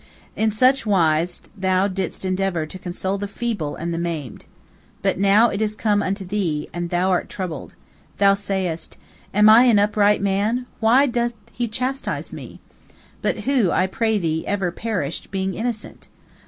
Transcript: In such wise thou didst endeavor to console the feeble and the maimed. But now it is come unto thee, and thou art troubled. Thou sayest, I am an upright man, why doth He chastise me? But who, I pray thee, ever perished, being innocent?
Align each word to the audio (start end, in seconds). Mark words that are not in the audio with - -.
In 0.35 0.49
such 0.49 0.83
wise 0.83 1.43
thou 1.55 1.87
didst 1.87 2.25
endeavor 2.25 2.65
to 2.65 2.79
console 2.79 3.19
the 3.19 3.27
feeble 3.27 3.75
and 3.75 3.93
the 3.93 3.99
maimed. 3.99 4.45
But 5.03 5.19
now 5.19 5.49
it 5.51 5.61
is 5.61 5.75
come 5.75 6.01
unto 6.01 6.25
thee, 6.25 6.67
and 6.73 6.89
thou 6.89 7.11
art 7.11 7.29
troubled. 7.29 7.75
Thou 8.17 8.33
sayest, 8.33 8.97
I 9.31 9.37
am 9.37 9.47
an 9.49 9.77
upright 9.77 10.19
man, 10.23 10.65
why 10.79 11.05
doth 11.05 11.33
He 11.53 11.67
chastise 11.67 12.33
me? 12.33 12.59
But 13.21 13.41
who, 13.41 13.69
I 13.69 13.85
pray 13.85 14.17
thee, 14.17 14.43
ever 14.47 14.71
perished, 14.71 15.29
being 15.29 15.53
innocent? 15.53 16.07